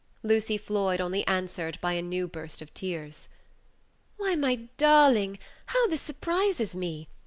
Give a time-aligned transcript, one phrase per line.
[0.23, 3.29] Lucy Floyd only answered by a new burst of tears.
[4.17, 7.07] "Why, my darling, how this surprises me!